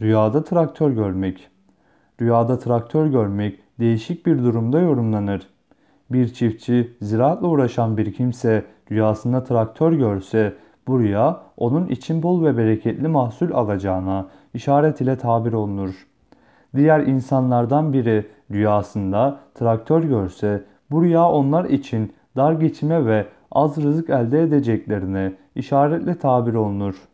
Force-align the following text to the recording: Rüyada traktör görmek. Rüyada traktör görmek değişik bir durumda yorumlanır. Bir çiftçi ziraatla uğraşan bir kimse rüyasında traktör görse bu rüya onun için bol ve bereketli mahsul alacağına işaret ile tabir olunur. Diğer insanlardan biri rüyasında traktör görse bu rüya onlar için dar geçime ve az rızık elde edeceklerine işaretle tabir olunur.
Rüyada 0.00 0.44
traktör 0.44 0.90
görmek. 0.90 1.48
Rüyada 2.20 2.58
traktör 2.58 3.06
görmek 3.06 3.58
değişik 3.80 4.26
bir 4.26 4.38
durumda 4.38 4.80
yorumlanır. 4.80 5.48
Bir 6.10 6.28
çiftçi 6.28 6.96
ziraatla 7.00 7.48
uğraşan 7.48 7.96
bir 7.96 8.12
kimse 8.12 8.64
rüyasında 8.90 9.44
traktör 9.44 9.92
görse 9.92 10.54
bu 10.86 11.00
rüya 11.00 11.42
onun 11.56 11.86
için 11.86 12.22
bol 12.22 12.44
ve 12.44 12.56
bereketli 12.56 13.08
mahsul 13.08 13.50
alacağına 13.52 14.28
işaret 14.54 15.00
ile 15.00 15.18
tabir 15.18 15.52
olunur. 15.52 16.06
Diğer 16.76 17.00
insanlardan 17.00 17.92
biri 17.92 18.26
rüyasında 18.50 19.40
traktör 19.54 20.02
görse 20.02 20.64
bu 20.90 21.02
rüya 21.02 21.28
onlar 21.28 21.64
için 21.64 22.12
dar 22.36 22.52
geçime 22.52 23.06
ve 23.06 23.26
az 23.50 23.76
rızık 23.76 24.10
elde 24.10 24.42
edeceklerine 24.42 25.32
işaretle 25.54 26.18
tabir 26.18 26.54
olunur. 26.54 27.11